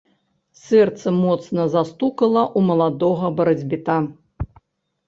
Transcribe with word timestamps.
Сэрца 0.61 1.13
моцна 1.17 1.67
застукала 1.75 2.43
ў 2.57 2.71
маладога 2.71 3.33
барацьбіта. 3.43 3.97